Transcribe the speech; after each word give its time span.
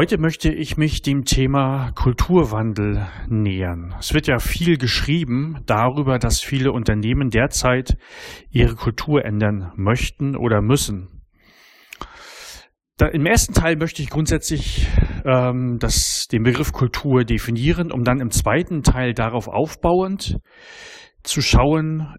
Heute 0.00 0.16
möchte 0.16 0.50
ich 0.50 0.78
mich 0.78 1.02
dem 1.02 1.26
Thema 1.26 1.92
Kulturwandel 1.92 3.06
nähern. 3.28 3.94
Es 3.98 4.14
wird 4.14 4.28
ja 4.28 4.38
viel 4.38 4.78
geschrieben 4.78 5.58
darüber, 5.66 6.18
dass 6.18 6.40
viele 6.40 6.72
Unternehmen 6.72 7.28
derzeit 7.28 7.98
ihre 8.48 8.76
Kultur 8.76 9.26
ändern 9.26 9.74
möchten 9.76 10.36
oder 10.36 10.62
müssen. 10.62 11.20
Da, 12.96 13.08
Im 13.08 13.26
ersten 13.26 13.52
Teil 13.52 13.76
möchte 13.76 14.00
ich 14.00 14.08
grundsätzlich 14.08 14.88
ähm, 15.26 15.76
das, 15.78 16.28
den 16.32 16.44
Begriff 16.44 16.72
Kultur 16.72 17.24
definieren, 17.24 17.92
um 17.92 18.02
dann 18.02 18.20
im 18.20 18.30
zweiten 18.30 18.80
Teil 18.82 19.12
darauf 19.12 19.48
aufbauend 19.48 20.38
zu 21.22 21.42
schauen, 21.42 22.14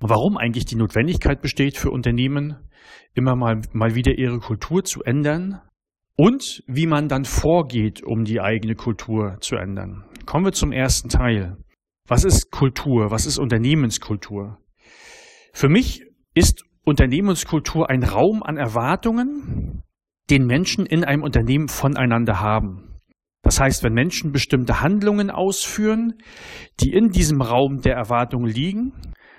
warum 0.00 0.36
eigentlich 0.36 0.66
die 0.66 0.76
Notwendigkeit 0.76 1.40
besteht 1.40 1.78
für 1.78 1.92
Unternehmen, 1.92 2.68
immer 3.14 3.36
mal, 3.36 3.62
mal 3.72 3.94
wieder 3.94 4.18
ihre 4.18 4.38
Kultur 4.38 4.84
zu 4.84 5.02
ändern 5.02 5.62
und 6.22 6.62
wie 6.68 6.86
man 6.86 7.08
dann 7.08 7.24
vorgeht, 7.24 8.04
um 8.04 8.22
die 8.22 8.40
eigene 8.40 8.76
Kultur 8.76 9.38
zu 9.40 9.56
ändern. 9.56 10.04
Kommen 10.24 10.44
wir 10.44 10.52
zum 10.52 10.70
ersten 10.70 11.08
Teil. 11.08 11.56
Was 12.06 12.22
ist 12.22 12.52
Kultur? 12.52 13.10
Was 13.10 13.26
ist 13.26 13.38
Unternehmenskultur? 13.38 14.58
Für 15.52 15.68
mich 15.68 16.04
ist 16.32 16.62
Unternehmenskultur 16.84 17.90
ein 17.90 18.04
Raum 18.04 18.44
an 18.44 18.56
Erwartungen, 18.56 19.82
den 20.30 20.46
Menschen 20.46 20.86
in 20.86 21.02
einem 21.02 21.24
Unternehmen 21.24 21.66
voneinander 21.66 22.38
haben. 22.38 23.00
Das 23.42 23.58
heißt, 23.58 23.82
wenn 23.82 23.92
Menschen 23.92 24.30
bestimmte 24.30 24.80
Handlungen 24.80 25.28
ausführen, 25.28 26.22
die 26.78 26.92
in 26.92 27.08
diesem 27.08 27.42
Raum 27.42 27.80
der 27.80 27.96
Erwartungen 27.96 28.46
liegen, 28.46 28.92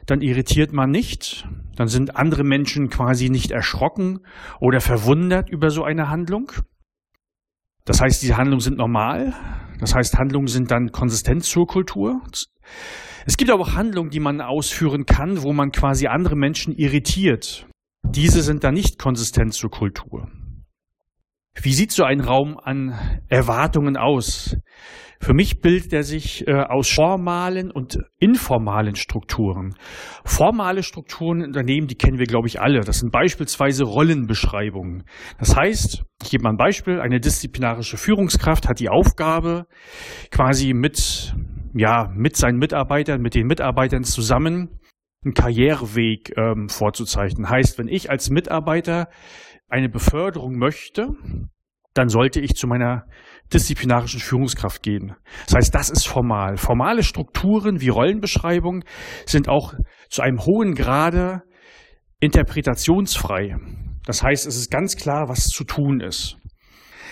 dann 0.06 0.20
irritiert 0.20 0.74
man 0.74 0.92
nicht, 0.92 1.48
dann 1.78 1.88
sind 1.88 2.18
andere 2.18 2.44
Menschen 2.44 2.90
quasi 2.90 3.30
nicht 3.30 3.52
erschrocken 3.52 4.20
oder 4.60 4.82
verwundert 4.82 5.50
über 5.50 5.70
so 5.70 5.86
eine 5.86 6.10
Handlung. 6.10 6.52
Das 7.86 8.02
heißt, 8.02 8.22
diese 8.22 8.38
Handlungen 8.38 8.62
sind 8.62 8.78
normal. 8.78 9.34
Das 9.80 9.94
heißt, 9.94 10.18
Handlungen 10.18 10.48
sind 10.48 10.72
dann 10.72 10.92
konsistent 10.92 11.44
zur 11.44 11.68
Kultur. 11.68 12.22
Es 13.26 13.38
gibt 13.38 13.52
aber 13.52 13.64
auch 13.64 13.74
Handlungen, 13.74 14.10
die 14.10 14.20
man 14.20 14.42
ausführen 14.42 15.06
kann, 15.06 15.44
wo 15.44 15.54
man 15.54 15.72
quasi 15.72 16.08
andere 16.08 16.36
Menschen 16.36 16.74
irritiert. 16.74 17.68
Diese 18.04 18.42
sind 18.42 18.64
dann 18.64 18.74
nicht 18.74 19.00
konsistent 19.00 19.54
zur 19.54 19.70
Kultur. 19.70 20.30
Wie 21.62 21.74
sieht 21.74 21.92
so 21.92 22.04
ein 22.04 22.20
Raum 22.20 22.58
an 22.58 23.00
Erwartungen 23.30 23.96
aus? 23.96 24.58
Für 25.20 25.34
mich 25.34 25.62
bildet 25.62 25.94
er 25.94 26.04
sich 26.04 26.46
äh, 26.48 26.54
aus 26.54 26.90
formalen 26.90 27.72
und 27.72 27.98
informalen 28.20 28.96
Strukturen. 28.96 29.76
Formale 30.26 30.84
Strukturen 30.84 31.40
in 31.40 31.48
Unternehmen, 31.48 31.88
die 31.88 31.96
kennen 31.96 32.20
wir, 32.20 32.26
glaube 32.26 32.48
ich, 32.48 32.60
alle. 32.60 32.82
Das 32.82 33.00
sind 33.00 33.12
beispielsweise 33.12 33.86
Rollenbeschreibungen. 33.86 35.04
Das 35.40 35.56
heißt, 35.56 36.04
ich 36.24 36.30
gebe 36.30 36.44
mal 36.44 36.50
ein 36.50 36.58
Beispiel, 36.58 37.00
eine 37.00 37.22
disziplinarische 37.22 37.96
Führungskraft 37.96 38.68
hat 38.68 38.80
die 38.80 38.90
Aufgabe, 38.90 39.68
quasi 40.30 40.74
mit, 40.74 41.34
ja, 41.74 42.12
mit 42.14 42.36
seinen 42.36 42.58
Mitarbeitern, 42.58 43.22
mit 43.22 43.36
den 43.36 43.48
Mitarbeitern 43.48 44.04
zusammen 44.04 44.80
einen 45.24 45.34
Karriereweg 45.34 46.38
ähm, 46.38 46.68
vorzuzeichnen. 46.68 47.50
Heißt, 47.50 47.78
wenn 47.78 47.88
ich 47.88 48.10
als 48.10 48.30
Mitarbeiter 48.30 49.08
eine 49.68 49.90
Beförderung 49.90 50.58
möchte, 50.58 51.10
dann 51.94 52.10
sollte 52.10 52.40
ich 52.40 52.56
zu 52.56 52.68
meiner 52.68 53.06
disziplinarischen 53.54 54.20
Führungskraft 54.20 54.82
gehen. 54.82 55.16
Das 55.46 55.56
heißt, 55.56 55.76
das 55.76 55.90
ist 55.90 56.08
formal. 56.08 56.58
Formale 56.58 57.04
Strukturen 57.04 57.82
wie 57.82 57.90
Rollenbeschreibung 57.90 58.84
sind 59.26 59.48
auch 59.48 59.74
zu 60.10 60.22
einem 60.22 60.40
hohen 60.40 60.74
Grade 60.74 61.44
interpretationsfrei. 62.20 63.58
Das 64.06 64.24
heißt, 64.24 64.48
es 64.48 64.58
ist 64.58 64.72
ganz 64.72 64.96
klar, 64.96 65.30
was 65.30 65.48
zu 65.48 65.64
tun 65.64 66.00
ist. 66.00 66.38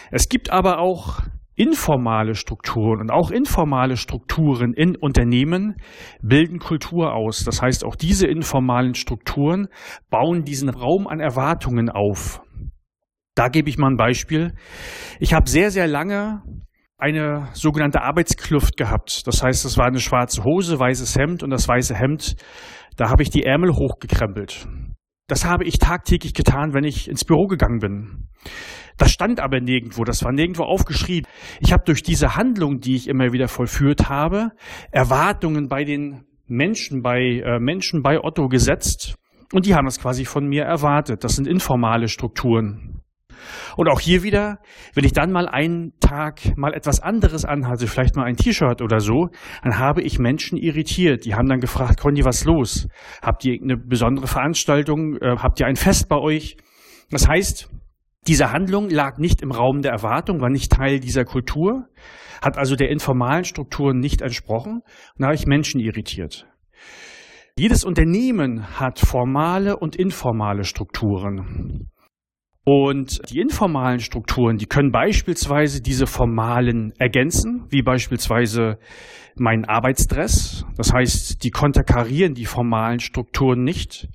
Es 0.09 0.29
gibt 0.29 0.49
aber 0.49 0.79
auch 0.79 1.21
informale 1.55 2.33
Strukturen 2.33 3.01
und 3.01 3.11
auch 3.11 3.29
informale 3.29 3.97
Strukturen 3.97 4.73
in 4.73 4.95
Unternehmen 4.95 5.75
bilden 6.21 6.59
Kultur 6.59 7.13
aus. 7.13 7.43
Das 7.43 7.61
heißt, 7.61 7.85
auch 7.85 7.95
diese 7.95 8.25
informalen 8.25 8.95
Strukturen 8.95 9.67
bauen 10.09 10.43
diesen 10.43 10.69
Raum 10.69 11.07
an 11.07 11.19
Erwartungen 11.19 11.89
auf. 11.89 12.41
Da 13.35 13.47
gebe 13.47 13.69
ich 13.69 13.77
mal 13.77 13.89
ein 13.91 13.97
Beispiel. 13.97 14.53
Ich 15.19 15.33
habe 15.33 15.49
sehr, 15.49 15.71
sehr 15.71 15.87
lange 15.87 16.43
eine 16.97 17.47
sogenannte 17.53 18.03
Arbeitskluft 18.03 18.77
gehabt. 18.77 19.25
Das 19.25 19.41
heißt, 19.41 19.65
es 19.65 19.77
war 19.77 19.87
eine 19.87 19.99
schwarze 19.99 20.43
Hose, 20.43 20.79
weißes 20.79 21.17
Hemd 21.17 21.41
und 21.41 21.49
das 21.49 21.67
weiße 21.67 21.95
Hemd, 21.95 22.35
da 22.95 23.09
habe 23.09 23.23
ich 23.23 23.31
die 23.31 23.43
Ärmel 23.43 23.71
hochgekrempelt. 23.71 24.67
Das 25.27 25.45
habe 25.45 25.63
ich 25.63 25.79
tagtäglich 25.79 26.33
getan, 26.33 26.73
wenn 26.73 26.83
ich 26.83 27.09
ins 27.09 27.25
Büro 27.25 27.47
gegangen 27.47 27.79
bin. 27.79 28.27
Das 28.97 29.11
stand 29.11 29.39
aber 29.39 29.61
nirgendwo, 29.61 30.03
das 30.03 30.23
war 30.23 30.31
nirgendwo 30.31 30.63
aufgeschrieben. 30.63 31.27
Ich 31.59 31.73
habe 31.73 31.83
durch 31.85 32.03
diese 32.03 32.35
Handlung, 32.35 32.79
die 32.81 32.95
ich 32.95 33.07
immer 33.07 33.31
wieder 33.31 33.47
vollführt 33.47 34.09
habe, 34.09 34.49
Erwartungen 34.91 35.69
bei 35.69 35.83
den 35.85 36.25
Menschen, 36.45 37.01
bei 37.01 37.19
äh, 37.19 37.59
Menschen 37.59 38.03
bei 38.03 38.19
Otto 38.19 38.47
gesetzt 38.47 39.15
und 39.53 39.65
die 39.65 39.73
haben 39.73 39.85
das 39.85 39.99
quasi 39.99 40.25
von 40.25 40.45
mir 40.45 40.63
erwartet. 40.63 41.23
Das 41.23 41.35
sind 41.35 41.47
informale 41.47 42.09
Strukturen. 42.09 43.00
Und 43.77 43.89
auch 43.89 43.99
hier 43.99 44.23
wieder, 44.23 44.59
wenn 44.93 45.03
ich 45.03 45.13
dann 45.13 45.31
mal 45.31 45.47
einen 45.47 45.93
Tag 45.99 46.57
mal 46.57 46.73
etwas 46.73 46.99
anderes 46.99 47.45
anhatte, 47.45 47.87
vielleicht 47.87 48.15
mal 48.15 48.25
ein 48.25 48.35
T-Shirt 48.35 48.81
oder 48.81 48.99
so, 48.99 49.29
dann 49.63 49.79
habe 49.79 50.01
ich 50.01 50.19
Menschen 50.19 50.57
irritiert. 50.57 51.25
Die 51.25 51.35
haben 51.35 51.47
dann 51.47 51.59
gefragt, 51.59 51.99
Conny, 51.99 52.23
was 52.25 52.45
los? 52.45 52.87
Habt 53.21 53.45
ihr 53.45 53.57
eine 53.61 53.77
besondere 53.77 54.27
Veranstaltung? 54.27 55.17
Äh, 55.17 55.37
habt 55.37 55.59
ihr 55.59 55.67
ein 55.67 55.75
Fest 55.75 56.09
bei 56.09 56.17
euch? 56.17 56.57
Das 57.09 57.27
heißt, 57.27 57.69
diese 58.27 58.51
Handlung 58.51 58.89
lag 58.89 59.17
nicht 59.17 59.41
im 59.41 59.51
Raum 59.51 59.81
der 59.81 59.91
Erwartung, 59.91 60.41
war 60.41 60.49
nicht 60.49 60.71
Teil 60.71 60.99
dieser 60.99 61.25
Kultur, 61.25 61.87
hat 62.41 62.57
also 62.57 62.75
der 62.75 62.89
informalen 62.89 63.45
Strukturen 63.45 63.97
nicht 63.99 64.21
entsprochen 64.21 64.81
und 64.83 65.19
da 65.19 65.27
habe 65.27 65.35
ich 65.35 65.47
Menschen 65.47 65.79
irritiert. 65.79 66.47
Jedes 67.57 67.83
Unternehmen 67.83 68.79
hat 68.79 68.99
formale 68.99 69.77
und 69.77 69.95
informale 69.95 70.63
Strukturen. 70.63 71.89
Und 72.63 73.21
die 73.31 73.39
informalen 73.39 73.99
Strukturen, 73.99 74.57
die 74.57 74.67
können 74.67 74.91
beispielsweise 74.91 75.81
diese 75.81 76.05
formalen 76.05 76.93
ergänzen, 76.99 77.65
wie 77.69 77.81
beispielsweise 77.81 78.77
mein 79.35 79.65
Arbeitsstress. 79.65 80.65
Das 80.77 80.93
heißt, 80.93 81.43
die 81.43 81.49
konterkarieren 81.49 82.35
die 82.35 82.45
formalen 82.45 82.99
Strukturen 82.99 83.63
nicht. 83.63 84.09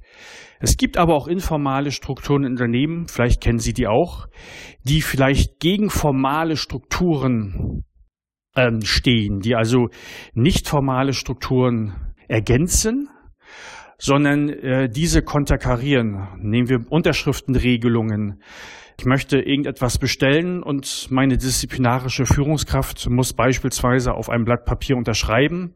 Es 0.61 0.77
gibt 0.77 0.97
aber 0.97 1.15
auch 1.15 1.27
informale 1.27 1.91
Strukturen 1.91 2.45
in 2.45 2.53
Unternehmen, 2.53 3.09
vielleicht 3.09 3.43
kennen 3.43 3.59
Sie 3.59 3.73
die 3.73 3.89
auch, 3.89 4.29
die 4.85 5.03
vielleicht 5.03 5.59
gegen 5.59 5.91
formale 5.91 6.57
Strukturen 6.57 7.85
ähm, 8.55 8.81
stehen, 8.83 9.41
die 9.41 9.55
also 9.55 9.89
nicht 10.35 10.69
formale 10.69 11.13
Strukturen 11.13 12.15
ergänzen, 12.29 13.09
sondern 13.99 14.49
äh, 14.49 14.89
diese 14.89 15.23
konterkarieren. 15.23 16.29
Nehmen 16.39 16.69
wir 16.69 16.81
Unterschriftenregelungen. 16.91 18.43
Ich 18.99 19.05
möchte 19.05 19.39
irgendetwas 19.39 19.99
bestellen 19.99 20.63
und 20.63 21.09
meine 21.11 21.37
disziplinarische 21.37 22.25
Führungskraft 22.25 23.09
muss 23.11 23.35
beispielsweise 23.35 24.15
auf 24.15 24.31
einem 24.31 24.45
Blatt 24.45 24.65
Papier 24.65 24.97
unterschreiben 24.97 25.75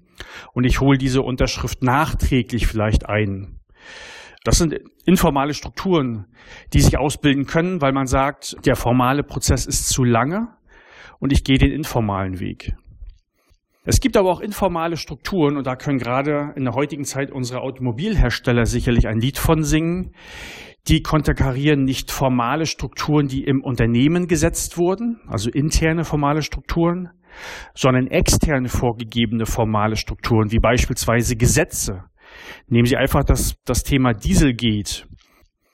und 0.55 0.65
ich 0.65 0.81
hole 0.81 0.97
diese 0.97 1.23
Unterschrift 1.23 1.83
nachträglich 1.83 2.67
vielleicht 2.67 3.09
ein. 3.09 3.61
Das 4.43 4.57
sind 4.57 4.75
informale 5.05 5.53
Strukturen, 5.53 6.27
die 6.73 6.81
sich 6.81 6.97
ausbilden 6.99 7.45
können, 7.45 7.83
weil 7.83 7.93
man 7.93 8.07
sagt, 8.07 8.57
der 8.65 8.75
formale 8.75 9.23
Prozess 9.23 9.67
ist 9.67 9.91
zu 9.91 10.03
lange 10.03 10.49
und 11.19 11.31
ich 11.31 11.45
gehe 11.45 11.59
den 11.59 11.73
informalen 11.73 12.41
Weg. 12.41 12.73
Es 13.85 14.01
gibt 14.01 14.19
aber 14.19 14.31
auch 14.31 14.41
informale 14.41 14.99
Strukturen 14.99 15.57
und 15.57 15.67
da 15.67 15.75
können 15.75 15.99
gerade 15.99 16.53
in 16.55 16.65
der 16.65 16.75
heutigen 16.75 17.05
Zeit 17.05 17.31
unsere 17.31 17.63
Automobilhersteller 17.63 18.67
sicherlich 18.67 19.09
ein 19.09 19.21
Lied 19.21 19.39
von 19.39 19.63
singen. 19.63 20.15
Die 20.89 21.03
konterkarieren 21.03 21.85
nicht 21.85 22.11
formale 22.11 22.67
Strukturen, 22.67 23.27
die 23.27 23.45
im 23.45 23.63
Unternehmen 23.63 24.27
gesetzt 24.27 24.77
wurden, 24.77 25.21
also 25.27 25.51
interne 25.51 26.05
formale 26.05 26.43
Strukturen, 26.43 27.09
sondern 27.75 28.07
externe 28.07 28.69
vorgegebene 28.69 29.47
formale 29.47 29.97
Strukturen, 29.97 30.53
wie 30.53 30.59
beispielsweise 30.59 31.37
Gesetze. 31.37 32.05
Nehmen 32.67 32.87
Sie 32.87 32.97
einfach 32.97 33.25
das, 33.25 33.55
das 33.65 33.83
Thema 33.83 34.13
Dieselgate 34.13 35.07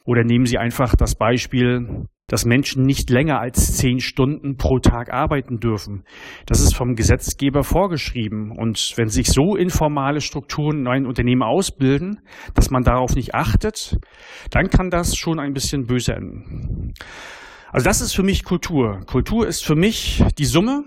oder 0.07 0.25
nehmen 0.25 0.47
Sie 0.47 0.57
einfach 0.57 0.95
das 0.95 1.15
Beispiel 1.15 2.07
dass 2.29 2.45
Menschen 2.45 2.85
nicht 2.85 3.09
länger 3.11 3.39
als 3.39 3.77
zehn 3.77 4.01
Stunden 4.01 4.57
pro 4.57 4.79
Tag 4.79 5.13
arbeiten 5.13 5.61
dürfen. 5.61 6.03
Das 6.47 6.61
ist 6.61 6.75
vom 6.75 6.97
Gesetzgeber 6.97 7.63
vorgeschrieben. 7.63 8.51
Und 8.51 8.95
wenn 8.97 9.09
sich 9.09 9.29
so 9.29 9.55
informale 9.55 10.21
Strukturen 10.21 10.81
in 10.81 10.89
einem 10.89 11.07
Unternehmen 11.07 11.43
ausbilden, 11.43 12.21
dass 12.55 12.71
man 12.71 12.83
darauf 12.83 13.15
nicht 13.15 13.35
achtet, 13.35 13.97
dann 14.51 14.71
kann 14.71 14.91
das 14.91 15.17
schon 15.17 15.39
ein 15.39 15.53
bisschen 15.53 15.87
böse 15.87 16.15
enden. 16.15 16.95
Also 17.71 17.85
das 17.85 18.01
ist 18.01 18.15
für 18.15 18.25
mich 18.25 18.43
Kultur. 18.43 19.01
Kultur 19.07 19.47
ist 19.47 19.65
für 19.65 19.77
mich 19.77 20.25
die 20.39 20.47
Summe 20.47 20.83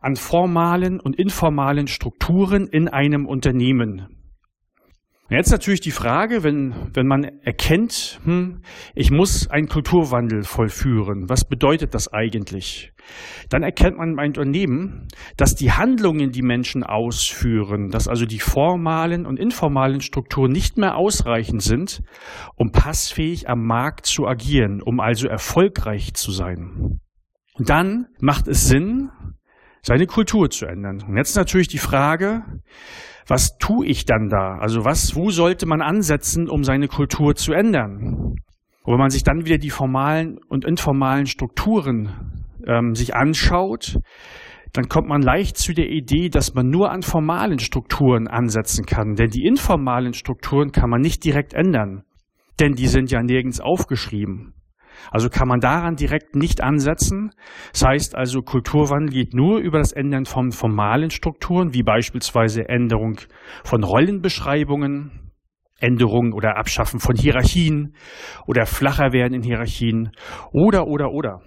an 0.00 0.16
formalen 0.16 1.00
und 1.00 1.16
informalen 1.16 1.86
Strukturen 1.86 2.66
in 2.66 2.88
einem 2.88 3.26
Unternehmen. 3.26 4.21
Jetzt 5.32 5.50
natürlich 5.50 5.80
die 5.80 5.92
Frage, 5.92 6.42
wenn, 6.42 6.74
wenn 6.92 7.06
man 7.06 7.24
erkennt, 7.24 8.20
hm, 8.24 8.60
ich 8.94 9.10
muss 9.10 9.48
einen 9.48 9.66
Kulturwandel 9.66 10.42
vollführen, 10.42 11.30
was 11.30 11.48
bedeutet 11.48 11.94
das 11.94 12.12
eigentlich? 12.12 12.92
Dann 13.48 13.62
erkennt 13.62 13.96
man 13.96 14.18
ein 14.18 14.28
Unternehmen, 14.28 15.08
dass 15.38 15.54
die 15.54 15.72
Handlungen, 15.72 16.32
die 16.32 16.42
Menschen 16.42 16.84
ausführen, 16.84 17.88
dass 17.88 18.08
also 18.08 18.26
die 18.26 18.40
formalen 18.40 19.24
und 19.24 19.38
informalen 19.38 20.02
Strukturen 20.02 20.52
nicht 20.52 20.76
mehr 20.76 20.96
ausreichend 20.96 21.62
sind, 21.62 22.02
um 22.56 22.70
passfähig 22.70 23.48
am 23.48 23.64
Markt 23.64 24.04
zu 24.04 24.26
agieren, 24.26 24.82
um 24.82 25.00
also 25.00 25.28
erfolgreich 25.28 26.12
zu 26.12 26.30
sein. 26.30 27.00
Und 27.54 27.70
dann 27.70 28.08
macht 28.20 28.48
es 28.48 28.68
Sinn, 28.68 29.08
seine 29.80 30.06
Kultur 30.06 30.50
zu 30.50 30.66
ändern. 30.66 31.02
Und 31.08 31.16
jetzt 31.16 31.36
natürlich 31.36 31.68
die 31.68 31.78
Frage, 31.78 32.44
was 33.26 33.56
tue 33.58 33.86
ich 33.86 34.04
dann 34.04 34.28
da? 34.28 34.58
Also 34.58 34.84
was, 34.84 35.14
wo 35.16 35.30
sollte 35.30 35.66
man 35.66 35.80
ansetzen, 35.80 36.48
um 36.48 36.64
seine 36.64 36.88
Kultur 36.88 37.34
zu 37.34 37.52
ändern? 37.52 38.36
Und 38.84 38.92
wenn 38.92 38.98
man 38.98 39.10
sich 39.10 39.22
dann 39.22 39.44
wieder 39.44 39.58
die 39.58 39.70
formalen 39.70 40.38
und 40.48 40.64
informalen 40.64 41.26
Strukturen 41.26 42.42
ähm, 42.66 42.94
sich 42.94 43.14
anschaut, 43.14 43.98
dann 44.72 44.88
kommt 44.88 45.08
man 45.08 45.22
leicht 45.22 45.56
zu 45.56 45.74
der 45.74 45.88
Idee, 45.88 46.30
dass 46.30 46.54
man 46.54 46.68
nur 46.68 46.90
an 46.90 47.02
formalen 47.02 47.58
Strukturen 47.58 48.26
ansetzen 48.26 48.86
kann. 48.86 49.14
Denn 49.14 49.28
die 49.28 49.44
informalen 49.44 50.14
Strukturen 50.14 50.72
kann 50.72 50.90
man 50.90 51.00
nicht 51.00 51.24
direkt 51.24 51.52
ändern. 51.52 52.04
Denn 52.58 52.72
die 52.72 52.86
sind 52.86 53.10
ja 53.10 53.22
nirgends 53.22 53.60
aufgeschrieben. 53.60 54.54
Also 55.10 55.28
kann 55.28 55.48
man 55.48 55.60
daran 55.60 55.96
direkt 55.96 56.36
nicht 56.36 56.62
ansetzen. 56.62 57.32
Das 57.72 57.84
heißt 57.84 58.14
also, 58.14 58.42
Kulturwandel 58.42 59.10
geht 59.10 59.34
nur 59.34 59.58
über 59.58 59.78
das 59.78 59.92
Ändern 59.92 60.24
von 60.24 60.52
formalen 60.52 61.10
Strukturen, 61.10 61.74
wie 61.74 61.82
beispielsweise 61.82 62.68
Änderung 62.68 63.20
von 63.64 63.84
Rollenbeschreibungen, 63.84 65.32
Änderung 65.78 66.32
oder 66.32 66.56
Abschaffen 66.56 67.00
von 67.00 67.16
Hierarchien 67.16 67.96
oder 68.46 68.66
flacher 68.66 69.12
werden 69.12 69.34
in 69.34 69.42
Hierarchien 69.42 70.12
oder, 70.52 70.86
oder, 70.86 71.10
oder. 71.10 71.40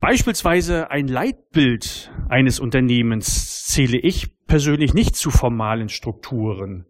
Beispielsweise 0.00 0.92
ein 0.92 1.08
Leitbild 1.08 2.12
eines 2.28 2.60
Unternehmens 2.60 3.66
zähle 3.66 3.98
ich 3.98 4.28
persönlich 4.46 4.94
nicht 4.94 5.16
zu 5.16 5.30
formalen 5.30 5.88
Strukturen. 5.88 6.86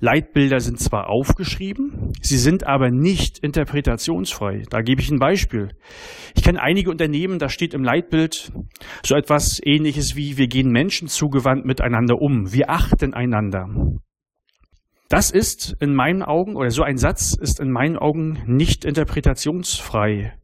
Leitbilder 0.00 0.60
sind 0.60 0.78
zwar 0.78 1.08
aufgeschrieben, 1.08 2.12
sie 2.20 2.36
sind 2.36 2.66
aber 2.66 2.90
nicht 2.90 3.38
interpretationsfrei. 3.38 4.62
Da 4.68 4.82
gebe 4.82 5.00
ich 5.00 5.10
ein 5.10 5.18
Beispiel. 5.18 5.68
Ich 6.34 6.42
kenne 6.42 6.60
einige 6.60 6.90
Unternehmen, 6.90 7.38
da 7.38 7.48
steht 7.48 7.74
im 7.74 7.84
Leitbild 7.84 8.52
so 9.04 9.14
etwas 9.14 9.60
ähnliches 9.64 10.16
wie 10.16 10.36
wir 10.36 10.48
gehen 10.48 10.70
Menschen 10.70 11.08
zugewandt 11.08 11.64
miteinander 11.64 12.20
um, 12.20 12.52
wir 12.52 12.70
achten 12.70 13.14
einander. 13.14 13.68
Das 15.08 15.30
ist 15.30 15.76
in 15.80 15.94
meinen 15.94 16.22
Augen, 16.22 16.56
oder 16.56 16.70
so 16.70 16.82
ein 16.82 16.98
Satz 16.98 17.34
ist 17.34 17.60
in 17.60 17.70
meinen 17.70 17.96
Augen 17.96 18.42
nicht 18.46 18.84
interpretationsfrei, 18.84 20.34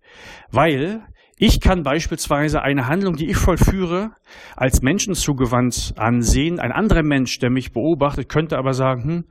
weil 0.50 1.02
ich 1.44 1.58
kann 1.58 1.82
beispielsweise 1.82 2.62
eine 2.62 2.86
Handlung, 2.86 3.16
die 3.16 3.28
ich 3.28 3.36
vollführe, 3.36 4.12
als 4.54 4.80
menschenzugewandt 4.80 5.92
ansehen. 5.96 6.60
Ein 6.60 6.70
anderer 6.70 7.02
Mensch, 7.02 7.40
der 7.40 7.50
mich 7.50 7.72
beobachtet, 7.72 8.28
könnte 8.28 8.56
aber 8.56 8.74
sagen, 8.74 9.02
hm, 9.02 9.24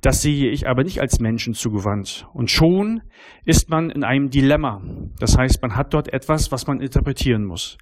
das 0.00 0.22
sehe 0.22 0.50
ich 0.50 0.66
aber 0.66 0.82
nicht 0.82 1.02
als 1.02 1.20
menschenzugewandt. 1.20 2.26
Und 2.32 2.50
schon 2.50 3.02
ist 3.44 3.68
man 3.68 3.90
in 3.90 4.02
einem 4.02 4.30
Dilemma. 4.30 4.80
Das 5.20 5.36
heißt, 5.36 5.60
man 5.60 5.76
hat 5.76 5.92
dort 5.92 6.10
etwas, 6.10 6.50
was 6.50 6.66
man 6.66 6.80
interpretieren 6.80 7.44
muss. 7.44 7.76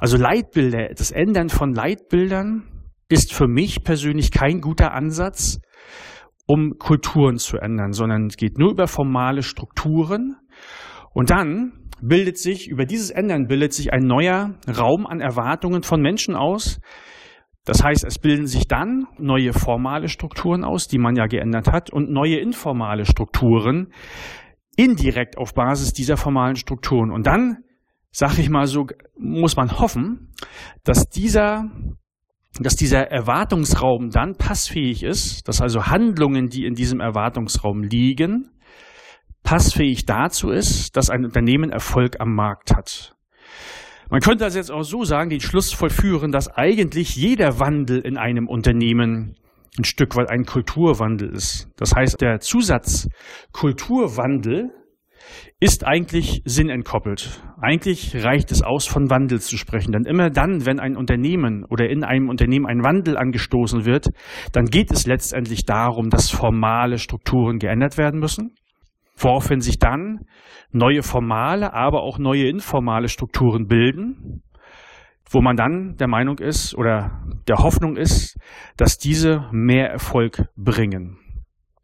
Also 0.00 0.18
Leitbilder, 0.18 0.90
das 0.94 1.10
Ändern 1.10 1.48
von 1.48 1.72
Leitbildern 1.72 2.64
ist 3.08 3.32
für 3.32 3.48
mich 3.48 3.84
persönlich 3.84 4.32
kein 4.32 4.60
guter 4.60 4.92
Ansatz, 4.92 5.62
um 6.46 6.74
Kulturen 6.78 7.38
zu 7.38 7.56
ändern, 7.56 7.92
sondern 7.92 8.26
es 8.26 8.36
geht 8.36 8.58
nur 8.58 8.72
über 8.72 8.86
formale 8.86 9.42
Strukturen. 9.42 10.36
Und 11.14 11.30
dann 11.30 11.72
bildet 12.02 12.38
sich, 12.38 12.68
über 12.68 12.84
dieses 12.84 13.10
Ändern 13.10 13.46
bildet 13.46 13.72
sich 13.72 13.92
ein 13.92 14.02
neuer 14.02 14.54
Raum 14.68 15.06
an 15.06 15.20
Erwartungen 15.20 15.82
von 15.82 16.00
Menschen 16.00 16.34
aus. 16.34 16.80
Das 17.64 17.84
heißt, 17.84 18.04
es 18.04 18.18
bilden 18.18 18.46
sich 18.46 18.66
dann 18.66 19.06
neue 19.18 19.52
formale 19.52 20.08
Strukturen 20.08 20.64
aus, 20.64 20.88
die 20.88 20.98
man 20.98 21.14
ja 21.16 21.26
geändert 21.26 21.70
hat, 21.70 21.90
und 21.90 22.10
neue 22.10 22.36
informale 22.36 23.04
Strukturen, 23.04 23.92
indirekt 24.76 25.36
auf 25.36 25.54
Basis 25.54 25.92
dieser 25.92 26.16
formalen 26.16 26.56
Strukturen. 26.56 27.10
Und 27.10 27.26
dann, 27.26 27.58
sag 28.10 28.38
ich 28.38 28.48
mal 28.48 28.66
so, 28.66 28.86
muss 29.18 29.56
man 29.56 29.78
hoffen, 29.78 30.32
dass 30.84 31.08
dieser 31.08 31.70
dass 32.58 32.74
dieser 32.74 33.10
Erwartungsraum 33.10 34.10
dann 34.10 34.34
passfähig 34.34 35.04
ist, 35.04 35.46
dass 35.46 35.60
also 35.60 35.86
Handlungen, 35.86 36.48
die 36.48 36.64
in 36.64 36.74
diesem 36.74 36.98
Erwartungsraum 36.98 37.84
liegen, 37.84 38.50
passfähig 39.42 40.06
dazu 40.06 40.50
ist, 40.50 40.96
dass 40.96 41.10
ein 41.10 41.24
Unternehmen 41.24 41.70
Erfolg 41.70 42.20
am 42.20 42.34
Markt 42.34 42.74
hat. 42.74 43.14
Man 44.10 44.20
könnte 44.20 44.44
das 44.44 44.56
jetzt 44.56 44.72
auch 44.72 44.82
so 44.82 45.04
sagen, 45.04 45.30
den 45.30 45.40
Schluss 45.40 45.72
vollführen, 45.72 46.32
dass 46.32 46.48
eigentlich 46.48 47.14
jeder 47.14 47.60
Wandel 47.60 48.00
in 48.00 48.16
einem 48.16 48.48
Unternehmen 48.48 49.36
ein 49.78 49.84
Stück 49.84 50.16
weit 50.16 50.30
ein 50.30 50.44
Kulturwandel 50.44 51.30
ist. 51.30 51.68
Das 51.76 51.94
heißt, 51.94 52.20
der 52.20 52.40
Zusatz 52.40 53.06
Kulturwandel 53.52 54.70
ist 55.60 55.86
eigentlich 55.86 56.42
sinnentkoppelt. 56.44 57.40
Eigentlich 57.60 58.24
reicht 58.24 58.50
es 58.50 58.62
aus, 58.62 58.86
von 58.86 59.10
Wandel 59.10 59.40
zu 59.40 59.56
sprechen. 59.56 59.92
Denn 59.92 60.06
immer 60.06 60.30
dann, 60.30 60.66
wenn 60.66 60.80
ein 60.80 60.96
Unternehmen 60.96 61.64
oder 61.64 61.88
in 61.88 62.02
einem 62.02 62.28
Unternehmen 62.28 62.66
ein 62.66 62.82
Wandel 62.82 63.16
angestoßen 63.16 63.84
wird, 63.84 64.08
dann 64.52 64.64
geht 64.64 64.90
es 64.90 65.06
letztendlich 65.06 65.66
darum, 65.66 66.10
dass 66.10 66.30
formale 66.30 66.98
Strukturen 66.98 67.58
geändert 67.58 67.96
werden 67.96 68.18
müssen 68.18 68.54
woraufhin 69.22 69.60
sich 69.60 69.78
dann 69.78 70.20
neue 70.72 71.02
formale, 71.02 71.72
aber 71.72 72.02
auch 72.02 72.18
neue 72.18 72.48
informale 72.48 73.08
Strukturen 73.08 73.66
bilden, 73.66 74.42
wo 75.28 75.40
man 75.40 75.56
dann 75.56 75.96
der 75.96 76.08
Meinung 76.08 76.38
ist 76.38 76.74
oder 76.74 77.22
der 77.48 77.58
Hoffnung 77.58 77.96
ist, 77.96 78.38
dass 78.76 78.98
diese 78.98 79.48
mehr 79.52 79.90
Erfolg 79.90 80.44
bringen. 80.56 81.18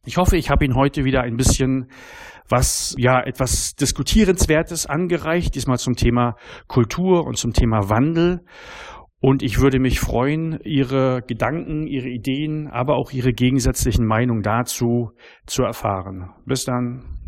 Ich 0.04 0.16
hoffe, 0.16 0.36
ich 0.36 0.50
habe 0.50 0.64
Ihnen 0.64 0.76
heute 0.76 1.04
wieder 1.04 1.22
ein 1.22 1.36
bisschen 1.36 1.90
was, 2.48 2.94
ja, 2.96 3.20
etwas 3.20 3.74
Diskutierenswertes 3.74 4.86
angereicht, 4.86 5.54
diesmal 5.54 5.78
zum 5.78 5.96
Thema 5.96 6.36
Kultur 6.68 7.26
und 7.26 7.36
zum 7.36 7.52
Thema 7.52 7.88
Wandel. 7.90 8.44
Und 9.20 9.42
ich 9.42 9.60
würde 9.60 9.80
mich 9.80 9.98
freuen, 9.98 10.60
Ihre 10.62 11.22
Gedanken, 11.26 11.88
Ihre 11.88 12.08
Ideen, 12.08 12.68
aber 12.68 12.94
auch 12.94 13.10
Ihre 13.10 13.32
gegensätzlichen 13.32 14.06
Meinungen 14.06 14.42
dazu 14.42 15.10
zu 15.46 15.64
erfahren. 15.64 16.30
Bis 16.44 16.64
dann. 16.64 17.25